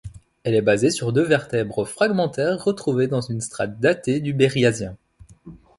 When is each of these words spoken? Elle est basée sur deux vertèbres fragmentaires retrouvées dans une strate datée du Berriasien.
Elle 0.43 0.55
est 0.55 0.63
basée 0.63 0.89
sur 0.89 1.13
deux 1.13 1.21
vertèbres 1.25 1.85
fragmentaires 1.85 2.63
retrouvées 2.63 3.05
dans 3.05 3.21
une 3.21 3.39
strate 3.39 3.79
datée 3.79 4.19
du 4.19 4.33
Berriasien. 4.33 4.97